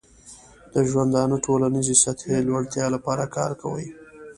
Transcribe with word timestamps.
د 0.73 0.75
ژوندانه 0.89 1.35
ټولنیزې 1.45 1.95
سطحې 2.03 2.37
لوړتیا 2.47 2.85
لپاره 2.95 3.23
کار 3.35 3.51
کوي. 3.61 3.87